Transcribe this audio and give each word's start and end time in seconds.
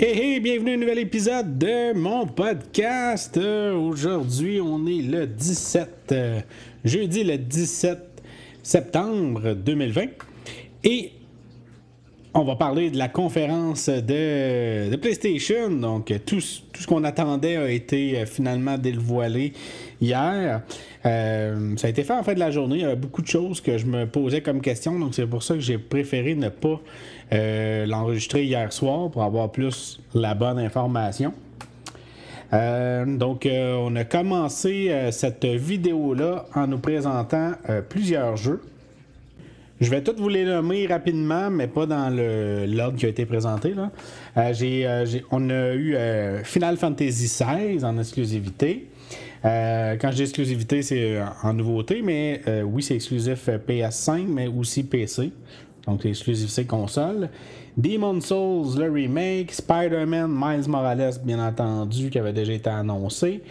Hey, 0.00 0.16
hey, 0.34 0.40
bienvenue 0.40 0.70
à 0.70 0.74
un 0.74 0.76
nouvel 0.78 0.98
épisode 1.00 1.58
de 1.58 1.92
mon 1.92 2.26
podcast. 2.26 3.36
Euh, 3.36 3.74
Aujourd'hui, 3.74 4.60
on 4.60 4.86
est 4.86 5.02
le 5.02 5.26
17, 5.26 5.88
euh, 6.12 6.40
jeudi 6.84 7.24
le 7.24 7.36
17 7.36 7.98
septembre 8.62 9.54
2020. 9.54 10.06
Et 10.84 11.10
on 12.32 12.44
va 12.44 12.54
parler 12.54 12.90
de 12.90 12.98
la 12.98 13.08
conférence 13.08 13.88
de, 13.88 14.88
de 14.90 14.96
PlayStation. 14.96 15.68
Donc, 15.70 16.12
tout, 16.24 16.40
ce- 16.40 16.60
tout 16.78 16.84
ce 16.84 16.86
qu'on 16.86 17.02
attendait 17.02 17.56
a 17.56 17.68
été 17.68 18.20
euh, 18.20 18.24
finalement 18.24 18.78
dévoilé 18.78 19.52
hier. 20.00 20.62
Euh, 21.04 21.76
ça 21.76 21.88
a 21.88 21.90
été 21.90 22.04
fait 22.04 22.12
en 22.12 22.22
fin 22.22 22.34
de 22.34 22.38
la 22.38 22.52
journée. 22.52 22.76
Il 22.76 22.82
y 22.82 22.84
avait 22.84 22.94
beaucoup 22.94 23.20
de 23.20 23.26
choses 23.26 23.60
que 23.60 23.78
je 23.78 23.86
me 23.86 24.06
posais 24.06 24.42
comme 24.42 24.60
question. 24.60 24.96
Donc, 24.96 25.12
c'est 25.12 25.26
pour 25.26 25.42
ça 25.42 25.54
que 25.54 25.60
j'ai 25.60 25.76
préféré 25.76 26.36
ne 26.36 26.50
pas 26.50 26.80
euh, 27.32 27.84
l'enregistrer 27.84 28.44
hier 28.44 28.72
soir 28.72 29.10
pour 29.10 29.24
avoir 29.24 29.50
plus 29.50 30.00
la 30.14 30.34
bonne 30.34 30.60
information. 30.60 31.32
Donc, 32.52 33.46
on 33.46 33.94
a 33.96 34.04
commencé 34.04 34.90
cette 35.10 35.44
vidéo-là 35.44 36.46
en 36.54 36.66
nous 36.66 36.78
présentant 36.78 37.52
plusieurs 37.90 38.38
jeux. 38.38 38.62
Je 39.80 39.90
vais 39.90 40.02
tous 40.02 40.16
vous 40.16 40.28
les 40.28 40.44
nommer 40.44 40.88
rapidement, 40.88 41.50
mais 41.50 41.68
pas 41.68 41.86
dans 41.86 42.12
l'ordre 42.12 42.98
qui 42.98 43.06
a 43.06 43.10
été 43.10 43.24
présenté. 43.26 43.74
Là. 43.74 43.92
Euh, 44.36 44.52
euh, 44.60 45.06
on 45.30 45.50
a 45.50 45.72
eu 45.72 45.94
euh, 45.94 46.42
Final 46.42 46.76
Fantasy 46.76 47.26
XVI 47.26 47.84
en 47.84 47.96
exclusivité. 47.96 48.88
Quand 49.44 50.10
je 50.10 50.16
dis 50.16 50.22
exclusivité, 50.22 50.82
c'est 50.82 51.20
en, 51.44 51.52
nouveauté, 51.52 52.02
mais 52.02 52.42
oui, 52.64 52.82
c'est 52.82 52.96
exclusif 52.96 53.48
euh, 53.48 53.58
PS5, 53.58 54.26
mais 54.26 54.48
aussi 54.48 54.82
PC. 54.82 55.30
Donc, 55.86 56.00
c'est 56.02 56.08
exclusivité 56.08 56.64
console. 56.64 57.28
Demon 57.76 58.20
Souls, 58.20 58.76
le 58.80 58.90
remake. 58.90 59.52
Spider-Man, 59.52 60.28
Miles 60.28 60.68
Morales, 60.68 61.14
bien 61.22 61.38
entendu, 61.38 62.10
qui 62.10 62.18
avait 62.18 62.32
déjà 62.32 62.52
été 62.52 62.68
annoncé. 62.68 63.42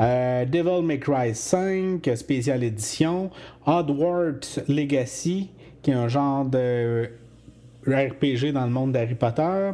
Devil 0.00 0.82
May 0.82 0.98
Cry 0.98 1.32
5, 1.32 2.08
spéciale 2.16 2.64
édition. 2.64 3.30
Oddworld 3.64 4.44
Legacy, 4.68 5.50
qui 5.82 5.90
est 5.90 5.94
un 5.94 6.08
genre 6.08 6.44
de 6.44 7.10
RPG 7.86 8.52
dans 8.52 8.64
le 8.64 8.70
monde 8.70 8.92
d'Harry 8.92 9.14
Potter. 9.14 9.70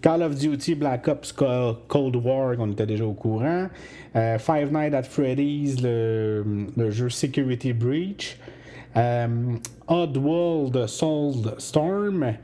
Call 0.00 0.22
of 0.22 0.34
Duty 0.36 0.74
Black 0.74 1.06
Ops 1.06 1.32
Co- 1.32 1.74
Cold 1.86 2.16
War, 2.16 2.56
qu'on 2.56 2.72
était 2.72 2.86
déjà 2.86 3.04
au 3.04 3.12
courant. 3.12 3.68
Euh, 4.16 4.38
Five 4.38 4.72
Nights 4.72 4.94
at 4.94 5.04
Freddy's, 5.04 5.80
le, 5.80 6.90
jeu 6.90 7.08
Security 7.08 7.72
Breach. 7.72 8.36
Euh, 8.96 9.28
Oddworld 9.86 10.86
Soulstorm. 10.86 12.34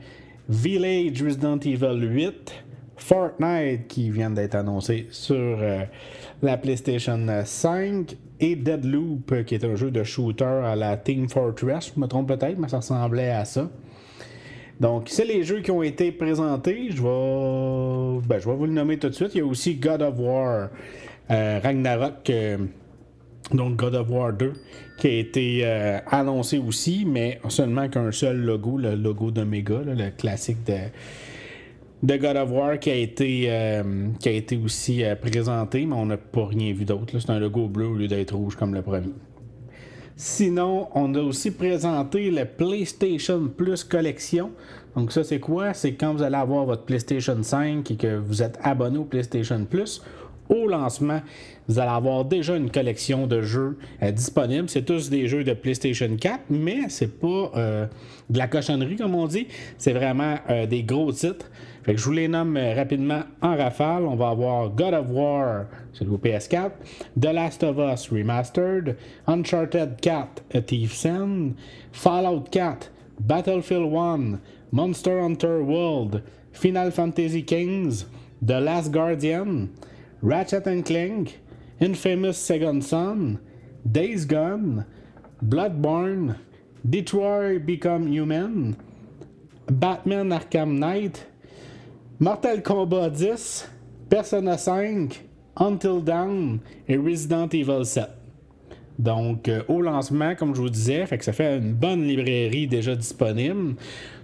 Village 0.47 1.21
Resident 1.21 1.59
Evil 1.59 1.99
8. 2.01 2.53
Fortnite, 2.99 3.87
qui 3.87 4.11
vient 4.11 4.29
d'être 4.29 4.55
annoncé 4.55 5.07
sur 5.09 5.35
euh, 5.35 5.83
la 6.41 6.57
PlayStation 6.57 7.19
5. 7.43 8.15
Et 8.41 8.55
Deadloop, 8.55 9.31
euh, 9.31 9.43
qui 9.43 9.55
est 9.55 9.65
un 9.65 9.75
jeu 9.75 9.91
de 9.91 10.03
shooter 10.03 10.45
à 10.45 10.75
la 10.75 10.95
Team 10.95 11.27
Fortress. 11.27 11.93
Je 11.95 11.99
me 11.99 12.07
trompe 12.07 12.27
peut-être, 12.27 12.57
mais 12.57 12.69
ça 12.69 12.77
ressemblait 12.77 13.31
à 13.31 13.45
ça. 13.45 13.69
Donc, 14.79 15.09
c'est 15.09 15.25
les 15.25 15.43
jeux 15.43 15.59
qui 15.59 15.71
ont 15.71 15.83
été 15.83 16.11
présentés. 16.11 16.87
Je 16.89 17.01
vais, 17.01 18.27
ben, 18.27 18.39
je 18.39 18.49
vais 18.49 18.55
vous 18.55 18.65
le 18.65 18.71
nommer 18.71 18.97
tout 18.97 19.09
de 19.09 19.13
suite. 19.13 19.31
Il 19.35 19.39
y 19.39 19.41
a 19.41 19.45
aussi 19.45 19.75
God 19.75 20.01
of 20.01 20.17
War 20.17 20.69
euh, 21.31 21.59
Ragnarok, 21.61 22.31
donc 23.51 23.75
God 23.75 23.95
of 23.95 24.09
War 24.09 24.31
2, 24.31 24.53
qui 24.99 25.07
a 25.07 25.11
été 25.11 25.65
annoncé 26.09 26.59
aussi, 26.59 27.05
mais 27.05 27.41
seulement 27.49 27.89
qu'un 27.89 28.11
seul 28.13 28.37
logo, 28.37 28.77
le 28.77 28.95
logo 28.95 29.31
d'Omega, 29.31 29.81
le 29.85 30.11
classique 30.11 30.65
de, 30.65 30.77
de 32.01 32.17
God 32.17 32.37
of 32.37 32.51
War 32.51 32.79
qui 32.79 32.89
a 32.89 32.95
été, 32.95 33.45
euh, 33.49 34.07
qui 34.19 34.29
a 34.29 34.31
été 34.31 34.57
aussi 34.57 35.03
euh, 35.03 35.15
présenté, 35.15 35.85
mais 35.85 35.95
on 35.95 36.05
n'a 36.05 36.17
pas 36.17 36.47
rien 36.47 36.73
vu 36.73 36.85
d'autre. 36.85 37.19
C'est 37.19 37.29
un 37.29 37.39
logo 37.39 37.67
bleu 37.67 37.87
au 37.87 37.95
lieu 37.95 38.07
d'être 38.07 38.35
rouge 38.35 38.55
comme 38.55 38.73
le 38.73 38.81
premier. 38.81 39.13
Sinon, 40.15 40.89
on 40.95 41.13
a 41.15 41.21
aussi 41.21 41.51
présenté 41.51 42.29
le 42.29 42.43
PlayStation 42.43 43.47
Plus 43.47 43.83
Collection. 43.83 44.51
Donc 44.95 45.11
ça, 45.11 45.23
c'est 45.23 45.39
quoi? 45.39 45.73
C'est 45.73 45.93
quand 45.93 46.13
vous 46.13 46.23
allez 46.23 46.35
avoir 46.35 46.65
votre 46.65 46.83
PlayStation 46.83 47.41
5 47.41 47.89
et 47.89 47.95
que 47.95 48.17
vous 48.17 48.43
êtes 48.43 48.59
abonné 48.61 48.97
au 48.97 49.05
PlayStation 49.05 49.63
Plus, 49.63 50.01
au 50.49 50.67
lancement, 50.67 51.21
vous 51.67 51.77
allez 51.77 51.91
avoir 51.91 52.25
déjà 52.25 52.55
une 52.55 52.71
collection 52.71 53.27
de 53.27 53.41
jeux 53.41 53.77
euh, 54.01 54.11
disponibles. 54.11 54.67
C'est 54.69 54.81
tous 54.81 55.09
des 55.09 55.27
jeux 55.27 55.43
de 55.43 55.53
PlayStation 55.53 56.09
4, 56.19 56.45
mais 56.49 56.89
c'est 56.89 57.19
pas 57.19 57.51
euh, 57.55 57.85
de 58.29 58.37
la 58.37 58.47
cochonnerie, 58.47 58.95
comme 58.95 59.13
on 59.13 59.27
dit. 59.27 59.47
C'est 59.77 59.93
vraiment 59.93 60.37
euh, 60.49 60.65
des 60.65 60.81
gros 60.83 61.11
titres. 61.11 61.45
Fait 61.83 61.95
je 61.95 62.03
vous 62.03 62.11
les 62.11 62.27
nomme 62.27 62.57
rapidement 62.75 63.21
en 63.41 63.55
rafale. 63.55 64.03
On 64.03 64.15
va 64.15 64.29
avoir 64.29 64.69
God 64.69 64.93
of 64.95 65.05
War, 65.11 65.65
c'est 65.93 66.05
le 66.05 66.17
PS4, 66.17 66.71
The 67.19 67.25
Last 67.25 67.63
of 67.63 67.77
Us 67.77 68.09
Remastered, 68.11 68.97
Uncharted 69.27 70.01
4, 70.01 70.27
A 70.55 70.61
Thief's 70.61 71.05
End, 71.05 71.51
Fallout 71.91 72.45
4, 72.51 72.91
Battlefield 73.19 73.93
1, 73.93 74.39
Monster 74.71 75.19
Hunter 75.19 75.59
World, 75.61 76.23
Final 76.51 76.91
Fantasy 76.91 77.43
Kings, 77.43 78.05
The 78.45 78.59
Last 78.59 78.91
Guardian, 78.91 79.69
Ratchet 80.21 80.67
and 80.67 80.85
Clank, 80.85 81.39
Infamous 81.79 82.37
Second 82.37 82.83
Son, 82.83 83.39
Days 83.89 84.25
Gone, 84.25 84.85
Bloodborne, 85.43 86.37
Detroit 86.87 87.65
Become 87.65 88.07
Human, 88.07 88.75
Batman 89.67 90.29
Arkham 90.29 90.77
Knight, 90.77 91.25
Mortal 92.19 92.57
Kombat 92.57 93.17
10, 93.17 93.69
Persona 94.09 94.57
5, 94.57 95.19
Until 95.55 96.01
Dawn 96.01 96.61
et 96.87 96.97
Resident 96.97 97.53
Evil 97.53 97.85
7. 97.85 98.18
Donc, 98.99 99.47
euh, 99.47 99.63
au 99.69 99.81
lancement, 99.81 100.35
comme 100.35 100.53
je 100.53 100.59
vous 100.59 100.69
disais, 100.69 101.05
fait 101.05 101.17
que 101.17 101.23
ça 101.23 101.31
fait 101.31 101.57
une 101.57 101.73
bonne 101.73 102.05
librairie 102.05 102.67
déjà 102.67 102.95
disponible. 102.95 103.75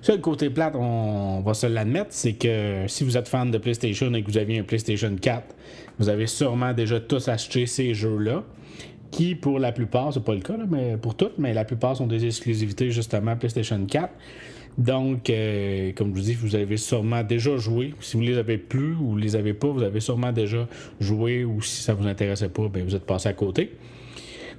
Seul 0.02 0.19
côté 0.19 0.50
plate, 0.50 0.75
on 0.75 1.40
va 1.40 1.53
se 1.53 1.66
l'admettre, 1.66 2.09
c'est 2.09 2.34
que 2.34 2.84
si 2.88 3.06
vous 3.06 3.16
êtes 3.16 3.30
fan 3.30 3.50
de 3.50 3.58
PlayStation 3.58 4.14
et 4.14 4.22
que 4.22 4.30
vous 4.30 4.38
aviez 4.38 4.59
un 4.59 4.64
PlayStation 4.64 5.16
4, 5.16 5.56
vous 5.97 6.09
avez 6.09 6.28
sûrement 6.28 6.74
déjà 6.74 7.00
tous 7.00 7.30
acheté 7.30 7.66
ces 7.66 7.94
jeux-là. 7.94 8.44
Qui, 9.12 9.34
pour 9.34 9.59
la 9.59 9.72
plupart, 9.72 10.12
c'est 10.12 10.24
pas 10.24 10.34
le 10.34 10.41
cas, 10.41 10.58
là, 10.58 10.66
mais 10.69 10.97
pour 10.97 11.16
toutes, 11.16 11.38
mais 11.38 11.53
la 11.53 11.64
plupart 11.64 11.96
sont 11.96 12.08
des 12.08 12.25
exclusivités 12.25 12.91
justement 12.91 13.38
PlayStation 13.38 13.80
4. 13.85 14.09
Donc, 14.78 15.30
euh, 15.30 15.94
comme 15.96 16.09
je 16.09 16.14
vous 16.16 16.25
dis, 16.25 16.34
vous 16.34 16.56
avez 16.56 16.75
sûrement 16.75 17.24
déjà 17.24 17.56
joué. 17.56 17.94
Si 18.02 18.18
vous 18.18 18.24
les 18.24 18.38
avez 18.38 18.58
plus 18.58 18.94
ou 18.96 19.12
vous 19.12 19.18
les 19.18 19.38
avez 19.38 19.53
pas, 19.53 19.69
vous 19.69 19.84
avez 19.84 20.02
sûrement 20.02 20.34
déjà 20.34 20.68
joué 21.00 21.46
ou 21.46 21.62
si 21.62 21.81
ça 21.81 21.94
vous 21.94 22.06
intéressait 22.08 22.50
pas, 22.50 22.68
ben, 22.68 22.84
vous 22.84 22.94
êtes 22.94 23.06
passé 23.06 23.30
à 23.30 23.34
côté. 23.34 23.72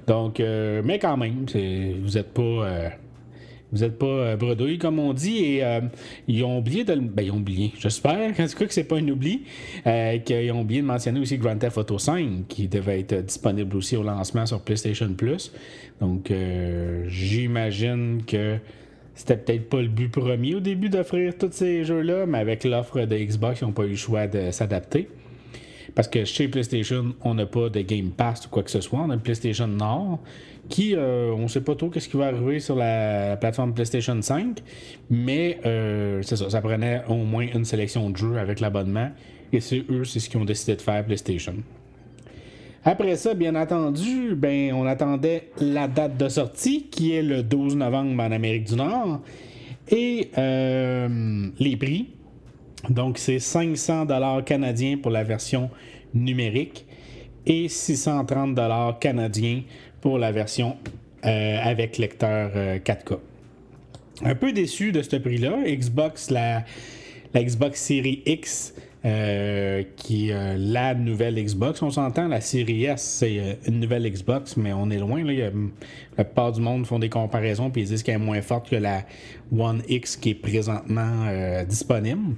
Donc, 0.07 0.39
euh, 0.39 0.81
mais 0.85 0.99
quand 0.99 1.17
même, 1.17 1.45
vous 2.01 2.09
n'êtes 2.11 2.33
pas. 2.33 2.41
euh, 2.41 2.89
vous 3.73 3.79
n'êtes 3.79 3.99
pas 3.99 4.05
euh, 4.05 4.35
bredouille, 4.37 4.77
comme 4.77 4.97
on 4.97 5.11
dit, 5.11 5.43
et 5.43 5.63
euh, 5.65 5.81
ils 6.29 6.41
ont 6.45 6.57
oublié 6.59 6.85
de 6.85 6.93
le. 6.93 7.01
Ben, 7.01 7.23
ils 7.23 7.31
ont 7.31 7.37
oublié. 7.37 7.73
J'espère, 7.77 8.31
en 8.39 8.47
tout 8.47 8.57
cas, 8.57 8.65
que 8.65 8.73
c'est 8.73 8.85
pas 8.85 8.95
un 8.97 9.07
oubli. 9.09 9.43
euh, 9.85 10.17
qu'ils 10.19 10.51
ont 10.53 10.61
oublié 10.61 10.81
de 10.81 10.87
mentionner 10.87 11.19
aussi 11.19 11.37
Grand 11.37 11.57
Theft 11.57 11.77
Auto 11.77 11.97
5, 11.99 12.47
qui 12.47 12.69
devait 12.69 13.01
être 13.01 13.25
disponible 13.25 13.75
aussi 13.75 13.97
au 13.97 14.03
lancement 14.03 14.45
sur 14.45 14.61
PlayStation 14.61 15.11
Plus. 15.13 15.51
Donc, 15.99 16.31
j'imagine 17.07 18.21
que 18.25 18.57
c'était 19.15 19.35
peut-être 19.37 19.67
pas 19.69 19.81
le 19.81 19.87
but 19.87 20.09
premier 20.09 20.55
au 20.55 20.59
début 20.59 20.89
d'offrir 20.89 21.37
tous 21.37 21.49
ces 21.51 21.83
jeux-là, 21.83 22.25
mais 22.27 22.37
avec 22.37 22.63
l'offre 22.63 23.01
de 23.01 23.15
Xbox, 23.17 23.61
ils 23.61 23.65
n'ont 23.65 23.71
pas 23.73 23.83
eu 23.85 23.89
le 23.89 23.95
choix 23.95 24.27
de 24.27 24.51
s'adapter. 24.51 25.09
Parce 25.95 26.07
que 26.07 26.25
chez 26.25 26.47
PlayStation, 26.47 27.13
on 27.23 27.33
n'a 27.33 27.45
pas 27.45 27.69
de 27.69 27.81
Game 27.81 28.11
Pass 28.11 28.45
ou 28.45 28.49
quoi 28.49 28.63
que 28.63 28.71
ce 28.71 28.81
soit. 28.81 28.99
On 28.99 29.09
a 29.09 29.15
le 29.15 29.21
PlayStation 29.21 29.67
Nord, 29.67 30.19
qui, 30.69 30.95
euh, 30.95 31.31
on 31.35 31.43
ne 31.43 31.47
sait 31.47 31.61
pas 31.61 31.75
trop 31.75 31.89
qu'est-ce 31.89 32.09
qui 32.09 32.17
va 32.17 32.27
arriver 32.27 32.59
sur 32.59 32.75
la 32.75 33.37
plateforme 33.37 33.73
PlayStation 33.73 34.21
5, 34.21 34.61
mais 35.09 35.59
euh, 35.65 36.21
c'est 36.23 36.35
ça, 36.35 36.49
ça 36.49 36.61
prenait 36.61 37.03
au 37.07 37.15
moins 37.15 37.47
une 37.53 37.65
sélection 37.65 38.09
de 38.09 38.17
jeux 38.17 38.37
avec 38.37 38.59
l'abonnement. 38.59 39.09
Et 39.53 39.61
c'est 39.61 39.83
eux, 39.89 40.03
c'est 40.03 40.19
ce 40.19 40.29
qu'ils 40.29 40.39
ont 40.39 40.45
décidé 40.45 40.75
de 40.75 40.81
faire 40.81 41.05
PlayStation. 41.05 41.55
Après 42.83 43.15
ça, 43.15 43.33
bien 43.33 43.55
entendu, 43.55 44.35
ben, 44.35 44.73
on 44.73 44.85
attendait 44.85 45.51
la 45.59 45.87
date 45.87 46.17
de 46.17 46.29
sortie, 46.29 46.87
qui 46.89 47.13
est 47.13 47.23
le 47.23 47.43
12 47.43 47.75
novembre 47.75 48.21
en 48.23 48.31
Amérique 48.31 48.65
du 48.65 48.75
Nord, 48.75 49.21
et 49.89 50.31
euh, 50.37 51.49
les 51.59 51.75
prix. 51.77 52.07
Donc, 52.89 53.17
c'est 53.17 53.39
500 53.39 54.05
dollars 54.05 54.43
canadiens 54.43 54.97
pour 54.97 55.11
la 55.11 55.23
version 55.23 55.69
numérique 56.13 56.85
et 57.45 57.67
630 57.67 58.55
dollars 58.55 58.99
canadiens 58.99 59.63
pour 60.01 60.17
la 60.17 60.31
version 60.31 60.77
euh, 61.25 61.57
avec 61.61 61.97
lecteur 61.97 62.51
euh, 62.55 62.79
4K. 62.79 63.17
Un 64.23 64.35
peu 64.35 64.51
déçu 64.51 64.91
de 64.91 65.01
ce 65.01 65.15
prix-là. 65.15 65.63
Xbox, 65.65 66.29
la, 66.31 66.63
Xbox 67.35 67.79
Series 67.79 68.21
X, 68.25 68.73
euh, 69.05 69.83
qui 69.95 70.29
est 70.29 70.33
euh, 70.33 70.55
la 70.57 70.95
nouvelle 70.95 71.41
Xbox. 71.41 71.81
On 71.81 71.91
s'entend, 71.91 72.27
la 72.27 72.41
Series 72.41 72.85
S, 72.85 73.01
c'est 73.01 73.39
euh, 73.39 73.53
une 73.67 73.79
nouvelle 73.79 74.09
Xbox, 74.09 74.57
mais 74.57 74.73
on 74.73 74.89
est 74.89 74.97
loin. 74.97 75.23
Là. 75.23 75.49
La 76.17 76.23
plupart 76.23 76.51
du 76.51 76.61
monde 76.61 76.85
font 76.85 76.99
des 76.99 77.09
comparaisons 77.09 77.69
puis 77.69 77.83
ils 77.83 77.87
disent 77.87 78.03
qu'elle 78.03 78.15
est 78.15 78.25
moins 78.25 78.41
forte 78.41 78.69
que 78.69 78.75
la 78.75 79.03
One 79.57 79.83
X 79.87 80.17
qui 80.17 80.31
est 80.31 80.35
présentement 80.35 81.25
euh, 81.27 81.63
disponible. 81.63 82.35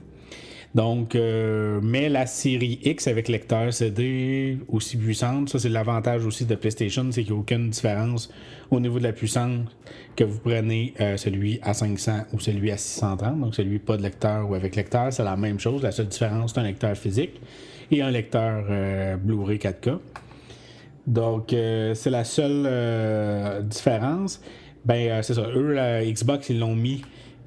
Donc, 0.75 1.15
euh, 1.15 1.79
mais 1.81 2.09
la 2.09 2.27
série 2.27 2.79
X 2.83 3.07
avec 3.07 3.27
lecteur 3.27 3.73
CD 3.73 4.59
aussi 4.67 4.97
puissante, 4.97 5.49
ça 5.49 5.57
c'est 5.57 5.69
l'avantage 5.69 6.25
aussi 6.25 6.45
de 6.45 6.53
PlayStation, 6.53 7.07
c'est 7.11 7.23
qu'il 7.23 7.33
n'y 7.33 7.39
a 7.39 7.41
aucune 7.41 7.71
différence 7.71 8.31
au 8.69 8.79
niveau 8.79 8.99
de 8.99 9.03
la 9.03 9.13
puissance 9.13 9.65
que 10.15 10.23
vous 10.23 10.37
prenez 10.37 10.93
euh, 10.99 11.17
celui 11.17 11.59
à 11.63 11.73
500 11.73 12.25
ou 12.33 12.39
celui 12.39 12.69
à 12.69 12.77
630. 12.77 13.39
Donc, 13.39 13.55
celui 13.55 13.79
pas 13.79 13.97
de 13.97 14.03
lecteur 14.03 14.47
ou 14.47 14.53
avec 14.53 14.75
lecteur, 14.75 15.11
c'est 15.11 15.23
la 15.23 15.35
même 15.35 15.59
chose. 15.59 15.81
La 15.81 15.91
seule 15.91 16.07
différence, 16.07 16.53
c'est 16.53 16.59
un 16.59 16.63
lecteur 16.63 16.95
physique 16.95 17.41
et 17.89 18.03
un 18.03 18.11
lecteur 18.11 18.65
euh, 18.69 19.17
Blu-ray 19.17 19.57
4K. 19.57 19.97
Donc, 21.07 21.47
c'est 21.49 22.09
la 22.11 22.23
seule 22.23 23.63
différence. 23.63 24.39
Ben, 24.85 25.23
c'est 25.23 25.33
ça. 25.33 25.47
Eux, 25.55 25.73
la 25.73 26.05
Xbox, 26.05 26.49
ils 26.49 26.59
l'ont 26.59 26.75
mis 26.75 27.01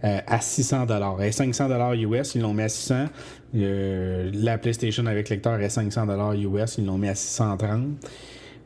euh, 0.05 0.19
à 0.27 0.41
600 0.41 0.87
dollars. 0.87 1.23
Et 1.23 1.31
500 1.31 1.69
dollars 1.69 1.95
US, 1.95 2.35
ils 2.35 2.43
l'ont 2.43 2.55
mis 2.55 2.63
à 2.63 2.69
600. 2.69 3.05
Euh, 3.55 4.31
la 4.35 4.59
PlayStation 4.59 5.07
avec 5.07 5.29
lecteur 5.29 5.61
est 5.61 5.69
500 5.69 6.07
dollars 6.07 6.33
US, 6.33 6.79
ils 6.79 6.87
l'ont 6.87 6.99
mis 6.99 7.09
à 7.09 7.15
630. 7.15 7.87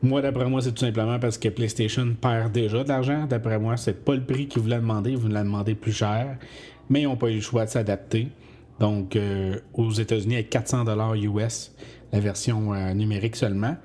Moi, 0.01 0.21
d'après 0.21 0.45
moi, 0.45 0.61
c'est 0.61 0.71
tout 0.71 0.85
simplement 0.85 1.19
parce 1.19 1.37
que 1.37 1.49
PlayStation 1.49 2.15
perd 2.19 2.51
déjà 2.51 2.83
de 2.83 2.89
l'argent. 2.89 3.25
D'après 3.27 3.59
moi, 3.59 3.77
c'est 3.77 4.03
pas 4.03 4.15
le 4.15 4.23
prix 4.23 4.47
qu'ils 4.47 4.63
voulaient 4.63 4.77
demander, 4.77 5.11
ils 5.11 5.17
voulaient 5.17 5.43
demander 5.43 5.75
plus 5.75 5.91
cher, 5.91 6.37
mais 6.89 7.01
ils 7.01 7.05
n'ont 7.05 7.17
pas 7.17 7.29
eu 7.29 7.35
le 7.35 7.41
choix 7.41 7.65
de 7.65 7.69
s'adapter. 7.69 8.29
Donc, 8.79 9.15
euh, 9.15 9.59
aux 9.73 9.91
États-Unis, 9.91 10.35
avec 10.35 10.49
400 10.49 10.85
dollars 10.85 11.13
US, 11.15 11.71
la 12.13 12.19
version 12.19 12.73
numérique 12.93 13.35
seulement. 13.35 13.75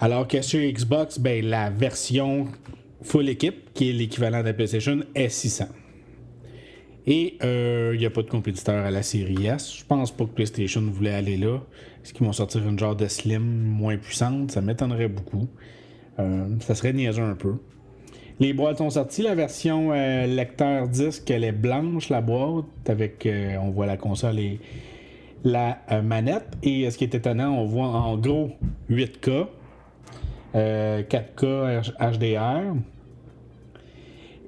Alors 0.00 0.26
que 0.26 0.40
sur 0.40 0.60
Xbox, 0.60 1.18
ben, 1.18 1.44
la 1.44 1.68
version 1.68 2.46
full 3.02 3.28
équipe, 3.28 3.74
qui 3.74 3.90
est 3.90 3.92
l'équivalent 3.92 4.40
de 4.40 4.46
la 4.46 4.54
PlayStation, 4.54 5.00
est 5.14 5.28
600. 5.28 5.66
Et 7.12 7.34
il 7.34 7.38
euh, 7.42 7.96
n'y 7.96 8.06
a 8.06 8.10
pas 8.10 8.22
de 8.22 8.30
compétiteur 8.30 8.86
à 8.86 8.90
la 8.92 9.02
série 9.02 9.44
S. 9.44 9.78
Je 9.78 9.84
pense 9.84 10.12
pas 10.12 10.26
que 10.26 10.30
PlayStation 10.30 10.80
voulait 10.80 11.12
aller 11.12 11.36
là. 11.36 11.58
Est-ce 12.04 12.14
qu'ils 12.14 12.24
vont 12.24 12.32
sortir 12.32 12.64
une 12.68 12.78
genre 12.78 12.94
de 12.94 13.08
Slim 13.08 13.42
moins 13.42 13.96
puissante? 13.96 14.52
Ça 14.52 14.60
m'étonnerait 14.60 15.08
beaucoup. 15.08 15.48
Euh, 16.20 16.46
ça 16.60 16.76
serait 16.76 16.92
niaiseux 16.92 17.24
un 17.24 17.34
peu. 17.34 17.54
Les 18.38 18.52
boîtes 18.52 18.78
sont 18.78 18.90
sorties. 18.90 19.22
La 19.22 19.34
version 19.34 19.90
euh, 19.92 20.26
lecteur 20.26 20.86
disque, 20.86 21.28
elle 21.32 21.42
est 21.42 21.50
blanche, 21.50 22.10
la 22.10 22.20
boîte, 22.20 22.66
avec, 22.86 23.28
on 23.60 23.70
voit 23.70 23.86
la 23.86 23.96
console 23.96 24.38
et 24.38 24.60
la 25.42 25.80
manette. 26.04 26.56
Et 26.62 26.88
ce 26.92 26.96
qui 26.96 27.02
est 27.02 27.14
étonnant, 27.16 27.58
on 27.58 27.64
voit 27.64 27.88
en 27.88 28.16
gros 28.18 28.52
8K, 28.88 29.46
4K 30.54 31.92
HDR. 31.98 32.76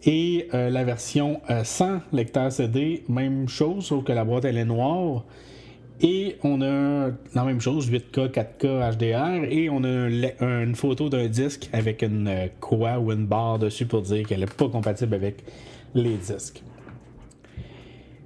Et 0.05 0.49
euh, 0.53 0.69
la 0.69 0.85
version 0.85 1.41
euh, 1.51 1.63
sans 1.65 2.01
lecteur 2.13 2.51
CD, 2.51 3.05
même 3.09 3.49
chose, 3.49 3.87
sauf 3.87 4.05
que 4.05 4.13
la 4.13 4.25
boîte 4.25 4.45
elle 4.45 4.59
est 4.59 4.65
noire. 4.65 5.25
Et 6.01 6.37
on 6.43 6.61
a 6.63 7.11
la 7.35 7.45
même 7.45 7.61
chose, 7.61 7.89
8K, 7.89 8.33
4K, 8.33 8.97
HDR, 8.97 9.45
et 9.49 9.71
on 9.71 9.85
a 9.85 10.09
une 10.41 10.75
photo 10.75 11.09
d'un 11.09 11.29
disque 11.29 11.69
avec 11.73 12.03
une 12.03 12.27
euh, 12.27 12.49
croix 12.61 12.99
ou 12.99 13.13
une 13.13 13.27
barre 13.27 13.61
dessus 13.61 13.87
pour 13.87 14.03
dire 14.03 14.27
qu'elle 14.27 14.41
n'est 14.41 14.47
pas 14.47 14.69
compatible 14.69 15.15
avec 15.15 15.45
les 15.95 16.17
disques. 16.17 16.63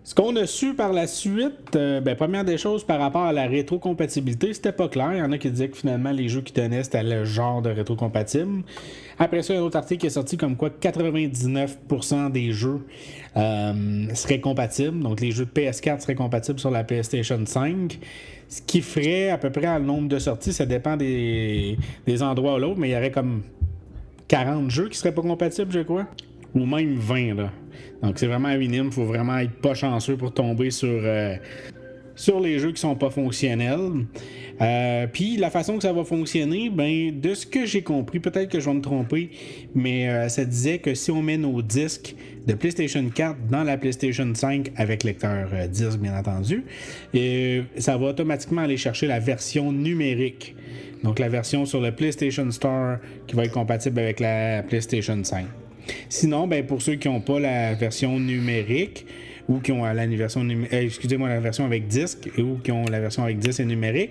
Ce 0.07 0.15
qu'on 0.15 0.37
a 0.37 0.47
su 0.47 0.75
par 0.75 0.93
la 0.93 1.09
suite, 1.09 1.75
euh, 1.75 2.01
ben, 2.01 2.15
première 2.15 2.45
des 2.45 2.59
choses 2.59 2.85
par 2.85 3.01
rapport 3.01 3.25
à 3.25 3.33
la 3.33 3.49
rétrocompatibilité, 3.49 4.55
c'était 4.55 4.71
pas 4.71 4.87
clair. 4.87 5.11
Il 5.15 5.19
y 5.19 5.23
en 5.23 5.33
a 5.33 5.39
qui 5.39 5.51
disaient 5.51 5.69
que 5.69 5.77
finalement 5.77 6.13
les 6.13 6.29
jeux 6.29 6.43
qui 6.43 6.53
tenaient 6.53 6.85
c'était 6.85 7.03
le 7.03 7.25
genre 7.25 7.61
de 7.61 7.71
rétrocompatible. 7.71 8.63
Après 9.19 9.43
ça, 9.43 9.53
il 9.53 9.57
y 9.57 9.59
a 9.59 9.63
un 9.63 9.65
autre 9.65 9.77
article 9.77 10.03
qui 10.03 10.07
est 10.07 10.11
sorti 10.11 10.37
comme 10.37 10.55
quoi 10.55 10.71
99% 10.71 12.31
des 12.31 12.53
jeux 12.53 12.87
euh, 13.37 14.15
seraient 14.15 14.39
compatibles. 14.39 15.01
Donc 15.01 15.21
les 15.21 15.33
jeux 15.33 15.45
de 15.45 15.51
PS4 15.51 16.03
seraient 16.03 16.15
compatibles 16.15 16.61
sur 16.61 16.71
la 16.71 16.85
PlayStation 16.85 17.45
5. 17.45 17.99
Ce 18.49 18.63
qui 18.63 18.83
ferait 18.83 19.31
à 19.31 19.39
peu 19.39 19.51
près 19.51 19.77
le 19.77 19.85
nombre 19.85 20.09
de 20.09 20.21
sorties, 20.21 20.53
ça 20.53 20.67
dépend 20.67 20.97
des, 20.97 21.77
des 22.07 22.23
endroits 22.23 22.55
ou 22.55 22.59
l'autre, 22.59 22.79
mais 22.79 22.91
il 22.91 22.93
y 22.93 22.97
aurait 22.97 23.11
comme 23.11 23.43
40 24.29 24.71
jeux 24.71 24.89
qui 24.89 24.99
seraient 24.99 25.15
pas 25.15 25.23
compatibles, 25.23 25.73
je 25.73 25.81
crois. 25.81 26.07
Ou 26.55 26.65
même 26.65 26.95
20 26.95 27.35
là. 27.35 27.51
Donc 28.03 28.19
c'est 28.19 28.27
vraiment 28.27 28.57
minime, 28.57 28.93
faut 28.93 29.05
vraiment 29.05 29.39
être 29.39 29.55
pas 29.61 29.75
chanceux 29.75 30.17
pour 30.17 30.33
tomber 30.33 30.71
sur, 30.71 30.89
euh, 30.91 31.37
sur 32.15 32.41
les 32.41 32.59
jeux 32.59 32.73
qui 32.73 32.81
sont 32.81 32.95
pas 32.95 33.11
fonctionnels. 33.11 34.07
Euh, 34.61 35.07
puis 35.13 35.37
la 35.37 35.51
façon 35.51 35.77
que 35.77 35.83
ça 35.83 35.93
va 35.93 36.05
fonctionner, 36.05 36.71
ben 36.71 37.21
de 37.21 37.35
ce 37.35 37.47
que 37.47 37.67
j'ai 37.67 37.83
compris, 37.83 38.21
peut-être 38.21 38.51
que 38.51 38.61
je 38.61 38.69
vais 38.69 38.75
me 38.75 38.81
tromper, 38.81 39.31
mais 39.75 40.09
euh, 40.09 40.29
ça 40.29 40.45
disait 40.45 40.79
que 40.79 40.95
si 40.95 41.11
on 41.11 41.21
met 41.21 41.37
nos 41.37 41.61
disques 41.63 42.15
de 42.47 42.55
PlayStation 42.55 43.05
4 43.13 43.49
dans 43.51 43.65
la 43.65 43.77
PlayStation 43.77 44.31
5 44.33 44.73
avec 44.77 45.05
lecteur 45.05 45.49
disque 45.69 45.99
bien 45.99 46.17
entendu, 46.17 46.65
ça 47.77 47.97
va 47.97 48.07
automatiquement 48.07 48.63
aller 48.63 48.77
chercher 48.77 49.07
la 49.07 49.19
version 49.19 49.73
numérique. 49.73 50.55
Donc 51.03 51.19
la 51.19 51.29
version 51.29 51.67
sur 51.67 51.81
le 51.81 51.93
PlayStation 51.93 52.51
Store 52.51 52.99
qui 53.27 53.37
va 53.37 53.45
être 53.45 53.53
compatible 53.53 53.99
avec 53.99 54.21
la 54.21 54.63
PlayStation 54.63 55.23
5. 55.23 55.47
Sinon, 56.09 56.47
ben, 56.47 56.65
pour 56.65 56.83
ceux 56.83 56.95
qui 56.95 57.09
n'ont 57.09 57.21
pas 57.21 57.41
la 57.41 57.75
version 57.75 58.19
numérique 58.19 59.07
ou 59.49 59.61
qui 59.61 59.73
ont 59.73 59.85
la 59.85 60.07
version 60.07 60.45
euh, 60.49 60.67
excusez-moi 60.73 61.29
la 61.29 61.41
version 61.41 61.65
avec 61.65 61.87
disque 61.87 62.29
ou 62.39 62.57
qui 62.57 62.73
ont 62.73 62.85
la 62.85 63.01
version 63.01 63.23
avec 63.23 63.39
disque 63.39 63.61
et 63.61 63.65
numérique, 63.65 64.11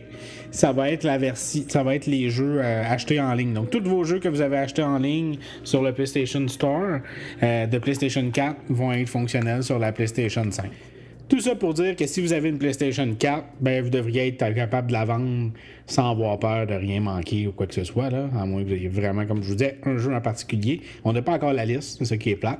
ça 0.51 0.71
va 0.71 0.89
être 0.91 1.03
la 1.03 1.17
ça 1.35 1.83
va 1.83 1.95
être 1.95 2.05
les 2.05 2.29
jeux 2.29 2.59
euh, 2.61 2.83
achetés 2.85 3.19
en 3.19 3.33
ligne. 3.33 3.53
Donc 3.53 3.69
tous 3.69 3.83
vos 3.83 4.03
jeux 4.03 4.19
que 4.19 4.29
vous 4.29 4.41
avez 4.41 4.57
achetés 4.57 4.83
en 4.83 4.97
ligne 4.97 5.37
sur 5.63 5.81
le 5.81 5.93
PlayStation 5.93 6.47
Store 6.47 6.99
euh, 7.43 7.65
de 7.65 7.77
PlayStation 7.77 8.29
4 8.29 8.55
vont 8.69 8.91
être 8.93 9.09
fonctionnels 9.09 9.63
sur 9.63 9.79
la 9.79 9.91
PlayStation 9.91 10.49
5. 10.49 10.71
Tout 11.27 11.39
ça 11.39 11.55
pour 11.55 11.73
dire 11.73 11.95
que 11.95 12.05
si 12.05 12.21
vous 12.21 12.33
avez 12.33 12.49
une 12.49 12.59
PlayStation 12.59 13.15
4, 13.17 13.45
ben, 13.59 13.83
vous 13.83 13.89
devriez 13.89 14.27
être 14.27 14.53
capable 14.53 14.89
de 14.89 14.93
la 14.93 15.05
vendre 15.05 15.51
sans 15.87 16.11
avoir 16.11 16.37
peur 16.37 16.67
de 16.67 16.75
rien 16.75 17.01
manquer 17.01 17.47
ou 17.47 17.51
quoi 17.51 17.65
que 17.65 17.73
ce 17.73 17.83
soit. 17.83 18.11
Là, 18.11 18.29
à 18.37 18.45
moins 18.45 18.61
que 18.61 18.67
vous 18.67 18.73
ayez 18.75 18.87
vraiment, 18.89 19.25
comme 19.25 19.41
je 19.41 19.49
vous 19.49 19.55
disais, 19.55 19.79
un 19.85 19.97
jeu 19.97 20.13
en 20.13 20.21
particulier. 20.21 20.81
On 21.03 21.13
n'a 21.13 21.23
pas 21.23 21.33
encore 21.33 21.53
la 21.53 21.65
liste, 21.65 21.97
c'est 21.97 22.05
ce 22.05 22.13
qui 22.13 22.29
est 22.29 22.35
plate. 22.35 22.59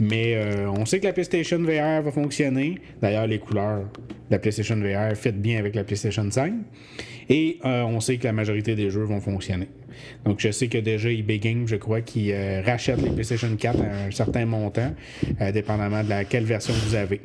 Mais 0.00 0.34
euh, 0.34 0.70
on 0.70 0.84
sait 0.84 1.00
que 1.00 1.06
la 1.06 1.14
PlayStation 1.14 1.58
VR 1.58 2.02
va 2.02 2.10
fonctionner. 2.12 2.80
D'ailleurs, 3.00 3.26
les 3.26 3.38
couleurs 3.38 3.80
de 3.80 3.86
la 4.30 4.38
PlayStation 4.38 4.76
VR 4.76 5.16
fit 5.16 5.32
bien 5.32 5.58
avec 5.58 5.74
la 5.74 5.84
PlayStation 5.84 6.30
5. 6.30 6.52
Et 7.30 7.60
euh, 7.64 7.82
on 7.84 8.00
sait 8.00 8.18
que 8.18 8.24
la 8.24 8.34
majorité 8.34 8.74
des 8.74 8.90
jeux 8.90 9.04
vont 9.04 9.20
fonctionner. 9.20 9.68
Donc, 10.26 10.40
je 10.40 10.50
sais 10.50 10.68
que 10.68 10.78
déjà 10.78 11.10
eBay 11.10 11.38
Games, 11.38 11.66
je 11.66 11.76
crois, 11.76 12.02
qui 12.02 12.30
euh, 12.32 12.60
rachète 12.60 13.00
les 13.00 13.10
PlayStation 13.10 13.56
4 13.56 13.80
à 13.80 14.06
un 14.06 14.10
certain 14.10 14.44
montant, 14.44 14.92
dépendamment 15.54 16.02
de 16.04 16.10
la, 16.10 16.24
quelle 16.24 16.44
version 16.44 16.74
vous 16.74 16.94
avez. 16.94 17.22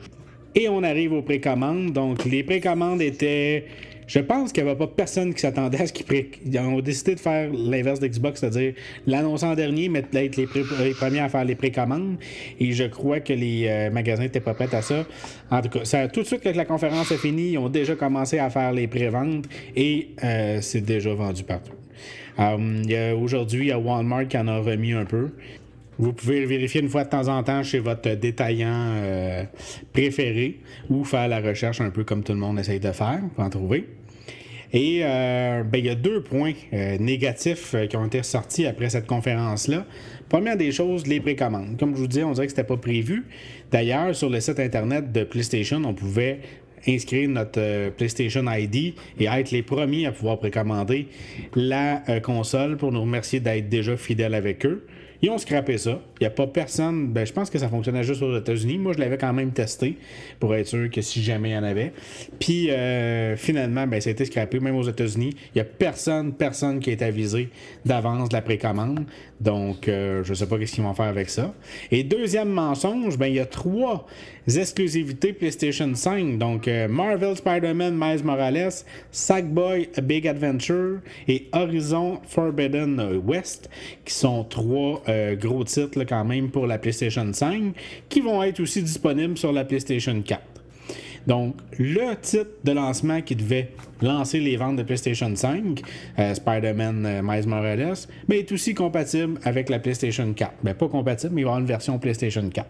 Et 0.56 0.70
on 0.70 0.84
arrive 0.84 1.14
aux 1.14 1.22
précommandes. 1.22 1.92
Donc, 1.94 2.26
les 2.26 2.44
précommandes 2.44 3.02
étaient. 3.02 3.66
Je 4.08 4.20
pense 4.20 4.54
qu'il 4.54 4.64
n'y 4.64 4.70
avait 4.70 4.80
pas 4.80 4.88
personne 4.88 5.34
qui 5.34 5.42
s'attendait 5.42 5.82
à 5.82 5.86
ce 5.86 5.92
qu'ils 5.92 6.06
pré... 6.06 6.32
Ont 6.60 6.80
décidé 6.80 7.16
de 7.16 7.20
faire 7.20 7.50
l'inverse 7.52 8.00
d'Xbox, 8.00 8.40
c'est-à-dire 8.40 8.74
l'annoncer 9.06 9.46
en 9.46 9.54
dernier, 9.54 9.90
mais 9.90 10.06
être 10.14 10.38
les, 10.38 10.48
premiers 10.94 11.20
à 11.20 11.28
faire 11.28 11.44
les 11.44 11.56
précommandes. 11.56 12.16
Et 12.58 12.72
je 12.72 12.86
crois 12.86 13.20
que 13.20 13.34
les 13.34 13.66
euh, 13.68 13.92
magasins 13.92 14.24
n'étaient 14.24 14.40
pas 14.40 14.54
prêts 14.54 14.74
à 14.74 14.82
ça. 14.82 15.06
En 15.52 15.62
tout 15.62 15.68
cas, 15.68 16.08
tout 16.08 16.22
de 16.22 16.26
suite 16.26 16.40
que 16.40 16.50
la 16.50 16.64
conférence 16.64 17.12
est 17.12 17.18
finie, 17.18 17.52
ils 17.52 17.58
ont 17.58 17.68
déjà 17.68 17.96
commencé 17.96 18.40
à 18.40 18.50
faire 18.50 18.72
les 18.72 18.88
préventes 18.88 19.46
et 19.76 20.10
euh, 20.24 20.60
c'est 20.62 20.82
déjà 20.82 21.14
vendu 21.14 21.44
partout. 21.44 21.74
Aujourd'hui, 23.20 23.66
il 23.66 23.68
y 23.68 23.72
a 23.72 23.80
Walmart 23.80 24.28
qui 24.28 24.38
en 24.38 24.48
a 24.48 24.60
remis 24.60 24.94
un 24.94 25.06
peu. 25.06 25.32
Vous 26.00 26.14
pouvez 26.14 26.46
vérifier 26.46 26.82
une 26.82 26.90
fois 26.90 27.04
de 27.04 27.10
temps 27.10 27.28
en 27.28 27.42
temps 27.42 27.64
chez 27.64 27.80
votre 27.80 28.14
détaillant 28.14 28.92
euh, 28.94 29.44
préféré 29.94 30.60
ou 30.90 31.04
faire 31.04 31.28
la 31.28 31.40
recherche 31.40 31.82
un 31.82 31.90
peu 31.90 32.04
comme 32.04 32.24
tout 32.24 32.34
le 32.34 32.40
monde 32.40 32.60
essaye 32.60 32.80
de 32.80 32.92
faire 32.92 33.22
pour 33.34 33.44
en 33.44 33.50
trouver. 33.50 33.88
Et 34.74 35.00
euh, 35.02 35.64
ben, 35.64 35.80
il 35.80 35.86
y 35.86 35.90
a 35.90 35.96
deux 35.96 36.22
points 36.22 36.54
euh, 36.74 36.98
négatifs 37.00 37.74
qui 37.90 37.98
ont 37.98 38.06
été 38.06 38.20
ressortis 38.20 38.68
après 38.68 38.90
cette 38.90 39.08
conférence-là. 39.08 39.86
Première 40.30 40.58
des 40.58 40.72
choses, 40.72 41.08
les 41.08 41.20
précommandes. 41.20 41.78
Comme 41.80 41.96
je 41.96 42.02
vous 42.02 42.08
disais, 42.08 42.24
on 42.24 42.34
dirait 42.34 42.46
que 42.46 42.52
ce 42.52 42.58
n'était 42.58 42.68
pas 42.68 42.78
prévu. 42.78 43.26
D'ailleurs, 43.72 44.14
sur 44.14 44.30
le 44.30 44.40
site 44.40 44.60
internet 44.60 45.12
de 45.12 45.24
PlayStation, 45.24 45.82
on 45.84 45.94
pouvait 45.94 46.42
inscrire 46.88 47.28
notre 47.28 47.90
PlayStation 47.90 48.44
ID 48.48 48.94
et 49.20 49.26
être 49.26 49.52
les 49.52 49.64
premiers 49.64 50.06
à 50.06 50.12
pouvoir 50.12 50.38
précommander 50.38 51.08
la 51.56 52.04
console 52.22 52.78
pour 52.78 52.92
nous 52.92 53.02
remercier 53.02 53.40
d'être 53.40 53.68
déjà 53.68 53.98
fidèles 53.98 54.36
avec 54.36 54.66
eux. 54.66 54.86
Ils 55.22 55.30
ont 55.32 55.38
scrappé 55.38 55.78
ça. 55.78 56.00
Il 56.20 56.24
n'y 56.24 56.28
a 56.28 56.30
pas 56.30 56.48
personne. 56.48 57.08
Ben, 57.08 57.26
je 57.26 57.34
pense 57.34 57.50
que 57.50 57.58
ça 57.58 57.70
fonctionnait 57.70 58.04
juste 58.04 58.22
aux 58.22 58.38
États-Unis. 58.38 58.78
Moi, 58.78 58.94
je 58.94 59.00
l'avais 59.00 59.18
quand 59.18 59.34
même 59.34 59.52
testé 59.52 59.98
pour 60.40 60.54
être 60.56 60.68
sûr 60.68 60.90
que 60.90 61.02
si 61.02 61.24
jamais 61.24 61.50
il 61.50 61.54
y 61.54 61.58
en 61.58 61.64
avait. 61.64 61.92
Puis 62.40 62.70
euh, 62.70 63.36
finalement, 63.36 63.88
ben, 63.88 64.00
ça 64.00 64.10
a 64.10 64.12
été 64.12 64.26
scrappé 64.26 64.60
même 64.60 64.76
aux 64.76 64.88
États-Unis. 64.88 65.32
Il 65.56 65.58
n'y 65.58 65.62
a 65.62 65.66
personne, 65.66 66.34
personne 66.34 66.80
qui 66.80 66.92
est 66.92 67.02
avisé 67.02 67.50
d'avance 67.86 68.30
de 68.30 68.34
la 68.34 68.42
précommande. 68.42 69.06
Donc, 69.42 69.88
euh, 69.88 70.24
je 70.24 70.32
ne 70.32 70.36
sais 70.36 70.48
pas 70.48 70.58
ce 70.64 70.72
qu'ils 70.72 70.84
vont 70.84 70.94
faire 70.94 71.06
avec 71.06 71.30
ça. 71.30 71.54
Et 71.92 72.04
deuxième 72.04 72.50
mensonge, 72.50 73.18
ben, 73.18 73.28
il 73.28 73.36
y 73.36 73.40
a 73.40 73.46
trois 73.46 74.08
exclusivités 74.48 75.34
PlayStation 75.34 75.94
5. 75.94 76.38
Donc, 76.38 76.68
euh, 76.68 76.88
Marvel 76.88 77.36
Spider-Man 77.36 77.96
Miles 77.98 78.24
Morales, 78.24 78.72
Sackboy 79.12 79.90
A 79.96 80.02
Big 80.02 80.28
Adventure 80.28 81.00
et 81.28 81.48
Horizon 81.54 82.20
Forbidden 82.28 83.22
West, 83.26 83.70
qui 84.06 84.14
sont 84.14 84.44
trois 84.44 85.02
euh, 85.10 85.36
gros 85.36 85.64
titres 85.64 86.04
quand 86.04 86.26
même 86.26 86.50
pour 86.50 86.68
la 86.68 86.78
PlayStation 86.78 87.32
5, 87.32 87.74
qui 88.10 88.22
vont 88.22 88.44
être 88.44 88.60
aussi 88.60 88.82
disponibles 88.82 89.38
sur 89.38 89.52
la 89.52 89.66
PlayStation 89.66 90.22
4. 90.22 90.42
Donc, 91.28 91.56
le 91.78 92.16
titre 92.22 92.52
de 92.64 92.72
lancement 92.72 93.22
qui 93.22 93.36
devait 93.36 93.70
lancer 94.02 94.40
les 94.40 94.58
ventes 94.58 94.78
de 94.78 94.84
PlayStation 94.84 95.34
5, 95.36 95.82
euh, 96.20 96.34
Spider-Man 96.34 97.06
euh, 97.06 97.22
Miles 97.24 97.48
Morales, 97.48 97.94
mais 98.28 98.40
est 98.40 98.52
aussi 98.52 98.74
compatible 98.74 99.40
avec 99.44 99.70
la 99.70 99.80
PlayStation 99.80 100.32
4. 100.34 100.54
Ben, 100.64 100.74
pas 100.74 100.88
compatible, 100.88 101.34
mais 101.34 101.42
il 101.42 101.46
va 101.46 101.50
y 101.50 101.52
avoir 101.52 101.60
une 101.60 101.68
version 101.68 101.98
PlayStation 102.00 102.48
4. 102.50 102.68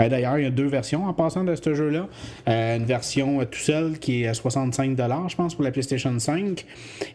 Euh, 0.00 0.08
d'ailleurs, 0.08 0.38
il 0.38 0.44
y 0.44 0.46
a 0.46 0.50
deux 0.50 0.66
versions 0.66 1.06
en 1.06 1.12
passant 1.12 1.44
de 1.44 1.54
ce 1.54 1.74
jeu-là. 1.74 2.08
une 2.46 2.84
version 2.84 3.44
tout 3.44 3.58
seul 3.58 3.98
qui 3.98 4.22
est 4.22 4.26
à 4.26 4.32
65$, 4.32 5.30
je 5.30 5.36
pense, 5.36 5.54
pour 5.54 5.64
la 5.64 5.70
PlayStation 5.70 6.16
5, 6.18 6.64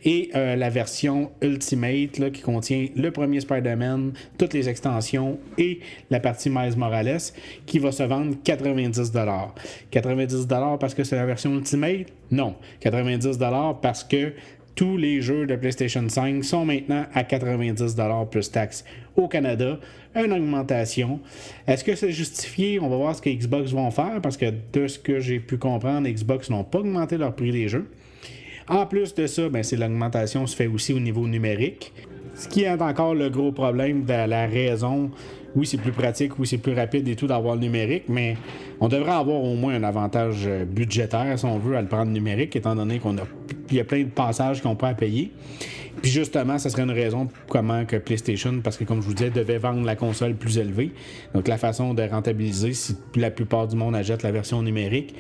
et 0.06 0.30
la 0.34 0.70
version 0.70 1.32
Ultimate 1.42 2.32
qui 2.32 2.42
contient 2.42 2.88
le 2.96 3.12
premier 3.12 3.40
Spider-Man, 3.40 4.14
toutes 4.38 4.54
les 4.54 4.70
extensions 4.70 5.40
et 5.58 5.80
la 6.10 6.20
partie 6.20 6.50
Miles 6.50 6.78
Morales, 6.78 7.20
qui 7.66 7.80
va 7.80 7.92
se 7.92 8.04
vendre 8.04 8.36
90$. 8.44 9.14
90$ 9.92 10.78
parce 10.80 10.94
que 10.94 11.04
c'est 11.04 11.16
la 11.16 11.26
version 11.26 11.54
Ultimate? 11.54 12.08
Non. 12.32 12.56
90$ 12.84 13.33
parce 13.82 14.04
que 14.04 14.34
tous 14.76 14.98
les 14.98 15.22
jeux 15.22 15.46
de 15.46 15.56
PlayStation 15.56 16.08
5 16.08 16.44
sont 16.44 16.66
maintenant 16.66 17.06
à 17.14 17.24
90$ 17.24 18.30
plus 18.30 18.52
taxes 18.52 18.84
au 19.16 19.28
Canada. 19.28 19.80
Une 20.16 20.34
augmentation. 20.34 21.20
Est-ce 21.68 21.84
que 21.84 21.96
c'est 21.96 22.12
justifié? 22.12 22.80
On 22.80 22.90
va 22.90 22.98
voir 22.98 23.16
ce 23.16 23.22
que 23.22 23.30
Xbox 23.30 23.72
vont 23.72 23.92
faire 23.92 24.20
parce 24.22 24.38
que 24.38 24.52
de 24.74 24.88
ce 24.88 24.98
que 24.98 25.20
j'ai 25.20 25.40
pu 25.40 25.58
comprendre, 25.58 26.08
Xbox 26.08 26.50
n'ont 26.50 26.64
pas 26.64 26.80
augmenté 26.80 27.18
leur 27.18 27.36
prix 27.36 27.52
des 27.52 27.68
jeux. 27.68 27.90
En 28.68 28.86
plus 28.86 29.14
de 29.14 29.28
ça, 29.28 29.50
ben, 29.50 29.62
c'est 29.64 29.76
l'augmentation 29.76 30.48
se 30.48 30.56
fait 30.56 30.68
aussi 30.68 30.94
au 30.94 31.00
niveau 31.00 31.28
numérique. 31.28 31.94
Ce 32.36 32.48
qui 32.48 32.64
est 32.64 32.82
encore 32.82 33.16
le 33.16 33.30
gros 33.30 33.52
problème 33.52 34.06
de 34.06 34.28
la 34.28 34.48
raison 34.48 35.12
oui, 35.56 35.68
c'est 35.68 35.78
plus 35.78 35.92
pratique, 35.92 36.40
oui, 36.40 36.48
c'est 36.48 36.58
plus 36.58 36.74
rapide 36.74 37.08
et 37.08 37.16
tout 37.16 37.28
d'avoir 37.28 37.56
le 37.56 37.62
numérique, 37.62 38.06
mais 38.08 38.38
on 38.80 38.88
devrait 38.88 39.12
avoir 39.12 39.42
au 39.44 39.56
moins 39.56 39.76
un 39.76 39.84
avantage 39.84 40.46
euh, 40.48 40.66
budgétaire, 40.66 41.38
si 41.38 41.46
on 41.46 41.60
veut, 41.60 41.78
à 41.78 41.82
le 41.82 41.88
prendre 41.88 42.12
numérique, 42.12 42.56
étant 42.56 42.76
donné 42.76 43.00
qu'on 43.00 43.18
a, 43.18 43.24
il 43.70 43.76
y 43.76 43.80
a 43.80 43.84
plein 43.84 44.04
de 44.04 44.10
passages 44.10 44.62
qu'on 44.62 44.76
peut 44.76 44.88
à 44.88 44.96
payer. 44.96 45.32
Puis 46.02 46.12
justement, 46.12 46.58
ça 46.58 46.70
serait 46.70 46.84
une 46.84 46.92
raison 46.92 47.30
comment 47.48 47.86
que 47.86 47.98
PlayStation, 47.98 48.62
parce 48.64 48.78
que 48.78 48.84
comme 48.84 49.02
je 49.02 49.08
vous 49.08 49.14
disais, 49.14 49.30
devait 49.30 49.60
vendre 49.60 49.86
la 49.86 49.96
console 49.96 50.34
plus 50.34 50.58
élevée. 50.58 50.92
Donc 51.36 51.48
la 51.48 51.58
façon 51.58 51.94
de 51.94 52.02
rentabiliser, 52.02 52.74
si 52.74 52.98
la 53.16 53.30
plupart 53.30 53.68
du 53.68 53.76
monde 53.76 53.96
achète 53.96 54.24
la 54.24 54.32
version 54.32 54.64
numérique, 54.64 55.14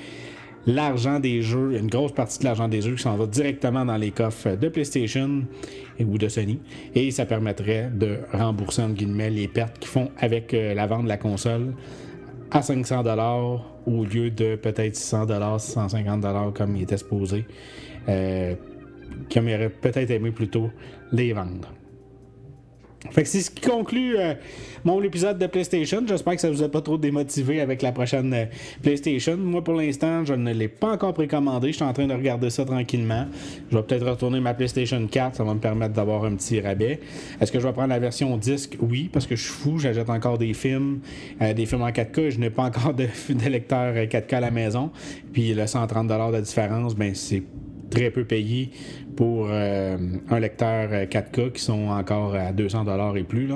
l'argent 0.65 1.19
des 1.19 1.41
jeux, 1.41 1.77
une 1.77 1.87
grosse 1.87 2.13
partie 2.13 2.39
de 2.39 2.45
l'argent 2.45 2.67
des 2.67 2.81
jeux 2.81 2.95
qui 2.95 3.03
s'en 3.03 3.15
va 3.17 3.25
directement 3.25 3.85
dans 3.85 3.97
les 3.97 4.11
coffres 4.11 4.55
de 4.55 4.69
PlayStation 4.69 5.43
ou 5.99 6.17
de 6.17 6.27
Sony. 6.27 6.59
Et 6.95 7.11
ça 7.11 7.25
permettrait 7.25 7.89
de 7.93 8.19
rembourser, 8.31 8.81
entre 8.81 8.95
guillemets, 8.95 9.29
les 9.29 9.47
pertes 9.47 9.79
qu'ils 9.79 9.89
font 9.89 10.09
avec 10.17 10.53
euh, 10.53 10.73
la 10.73 10.87
vente 10.87 11.03
de 11.03 11.09
la 11.09 11.17
console 11.17 11.73
à 12.51 12.61
500 12.61 13.03
au 13.85 14.05
lieu 14.05 14.29
de 14.29 14.55
peut-être 14.55 14.95
600 14.95 15.59
650 15.59 16.53
comme 16.53 16.75
il 16.75 16.83
était 16.83 16.97
supposé. 16.97 17.45
Euh, 18.07 18.55
il 19.35 19.39
aurait 19.39 19.69
peut-être 19.69 20.11
aimé 20.11 20.31
plutôt 20.31 20.69
les 21.11 21.33
vendre. 21.33 21.69
Fait 23.11 23.23
que 23.23 23.29
c'est 23.29 23.41
ce 23.41 23.51
qui 23.51 23.61
conclut 23.67 24.17
euh, 24.17 24.33
mon 24.85 25.01
épisode 25.03 25.37
de 25.37 25.45
PlayStation. 25.47 26.01
J'espère 26.07 26.35
que 26.35 26.41
ça 26.41 26.49
vous 26.49 26.63
a 26.63 26.69
pas 26.69 26.81
trop 26.81 26.97
démotivé 26.97 27.59
avec 27.59 27.81
la 27.81 27.91
prochaine 27.91 28.33
euh, 28.33 28.45
PlayStation. 28.81 29.35
Moi, 29.35 29.63
pour 29.63 29.73
l'instant, 29.73 30.23
je 30.23 30.33
ne 30.33 30.53
l'ai 30.53 30.69
pas 30.69 30.93
encore 30.93 31.13
précommandé. 31.13 31.67
Je 31.67 31.73
suis 31.73 31.83
en 31.83 31.91
train 31.91 32.07
de 32.07 32.13
regarder 32.13 32.49
ça 32.49 32.63
tranquillement. 32.63 33.25
Je 33.69 33.77
vais 33.77 33.83
peut-être 33.83 34.07
retourner 34.07 34.39
ma 34.39 34.53
PlayStation 34.53 35.05
4. 35.05 35.35
Ça 35.35 35.43
va 35.43 35.53
me 35.53 35.59
permettre 35.59 35.93
d'avoir 35.93 36.23
un 36.23 36.35
petit 36.35 36.61
rabais. 36.61 37.01
Est-ce 37.41 37.51
que 37.51 37.59
je 37.59 37.67
vais 37.67 37.73
prendre 37.73 37.89
la 37.89 37.99
version 37.99 38.35
disque? 38.37 38.77
Oui, 38.79 39.09
parce 39.11 39.27
que 39.27 39.35
je 39.35 39.43
suis 39.43 39.51
fou. 39.51 39.79
J'achète 39.79 40.09
encore 40.09 40.37
des 40.37 40.53
films, 40.53 41.01
euh, 41.41 41.53
des 41.53 41.65
films 41.65 41.83
en 41.83 41.89
4K 41.89 42.19
et 42.21 42.31
je 42.31 42.39
n'ai 42.39 42.49
pas 42.49 42.63
encore 42.63 42.93
de, 42.93 43.07
de 43.29 43.49
lecteur 43.49 43.93
4K 43.93 44.35
à 44.35 44.39
la 44.39 44.51
maison. 44.51 44.91
Puis 45.33 45.53
le 45.53 45.67
130 45.67 46.07
de 46.07 46.39
différence, 46.39 46.95
ben 46.95 47.13
c'est 47.13 47.43
très 47.93 48.09
peu 48.09 48.23
payé 48.23 48.71
pour 49.15 49.47
euh, 49.49 49.97
un 50.29 50.39
lecteur 50.39 50.89
4K 50.89 51.39
euh, 51.39 51.49
qui 51.51 51.61
sont 51.61 51.89
encore 51.89 52.33
à 52.33 52.51
200 52.51 52.85
dollars 52.85 53.15
et 53.17 53.23
plus. 53.23 53.49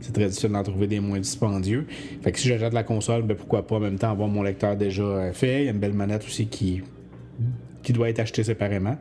C'est 0.00 0.12
très 0.12 0.26
difficile 0.26 0.50
d'en 0.50 0.64
trouver 0.64 0.88
des 0.88 0.98
moins 0.98 1.20
dispendieux. 1.20 1.86
Fait 2.22 2.32
que 2.32 2.38
si 2.38 2.48
j'achète 2.48 2.72
la 2.72 2.82
console, 2.82 3.22
ben 3.22 3.36
pourquoi 3.36 3.66
pas 3.66 3.76
en 3.76 3.80
même 3.80 3.98
temps 3.98 4.10
avoir 4.10 4.28
mon 4.28 4.42
lecteur 4.42 4.76
déjà 4.76 5.02
euh, 5.02 5.32
fait. 5.32 5.62
Il 5.62 5.64
y 5.66 5.68
a 5.68 5.70
une 5.70 5.78
belle 5.78 5.92
manette 5.92 6.24
aussi 6.24 6.46
qui, 6.46 6.82
qui 7.82 7.92
doit 7.92 8.08
être 8.08 8.18
achetée 8.18 8.42
séparément. 8.42 8.96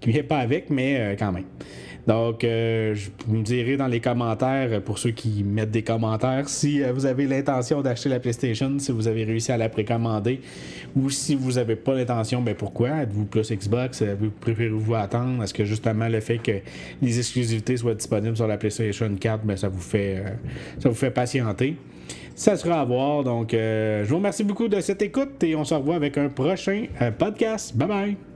Qui 0.00 0.10
vient 0.10 0.22
pas 0.22 0.38
avec, 0.38 0.70
mais 0.70 1.16
quand 1.18 1.32
même. 1.32 1.44
Donc, 2.06 2.44
euh, 2.44 2.94
vous 3.26 3.36
me 3.36 3.42
direz 3.42 3.76
dans 3.76 3.86
les 3.86 4.00
commentaires, 4.00 4.68
euh, 4.72 4.80
pour 4.80 4.98
ceux 4.98 5.12
qui 5.12 5.42
mettent 5.42 5.70
des 5.70 5.82
commentaires, 5.82 6.48
si 6.48 6.82
euh, 6.82 6.92
vous 6.92 7.06
avez 7.06 7.26
l'intention 7.26 7.80
d'acheter 7.80 8.10
la 8.10 8.20
PlayStation, 8.20 8.78
si 8.78 8.92
vous 8.92 9.08
avez 9.08 9.24
réussi 9.24 9.52
à 9.52 9.56
la 9.56 9.68
précommander, 9.68 10.40
ou 10.94 11.08
si 11.08 11.34
vous 11.34 11.52
n'avez 11.52 11.76
pas 11.76 11.94
l'intention, 11.94 12.42
ben 12.42 12.54
pourquoi? 12.54 12.90
Êtes-vous 13.02 13.24
plus 13.24 13.50
Xbox? 13.50 14.02
Vous 14.02 14.30
préférez-vous 14.30 14.94
attendre? 14.94 15.42
Est-ce 15.42 15.54
que 15.54 15.64
justement 15.64 16.08
le 16.08 16.20
fait 16.20 16.38
que 16.38 16.52
les 17.00 17.18
exclusivités 17.18 17.76
soient 17.76 17.94
disponibles 17.94 18.36
sur 18.36 18.46
la 18.46 18.58
PlayStation 18.58 19.10
4, 19.18 19.44
ben 19.44 19.56
ça 19.56 19.68
vous 19.68 19.80
fait 19.80 20.22
ça 20.78 20.88
vous 20.88 20.94
fait 20.94 21.10
patienter? 21.10 21.76
Ça 22.34 22.56
sera 22.56 22.80
à 22.80 22.84
voir. 22.84 23.24
Donc, 23.24 23.50
je 23.52 24.04
vous 24.04 24.16
remercie 24.16 24.44
beaucoup 24.44 24.68
de 24.68 24.80
cette 24.80 25.02
écoute 25.02 25.42
et 25.42 25.56
on 25.56 25.64
se 25.64 25.74
revoit 25.74 25.96
avec 25.96 26.18
un 26.18 26.28
prochain 26.28 26.86
podcast. 27.18 27.76
Bye 27.76 27.88
bye! 27.88 28.33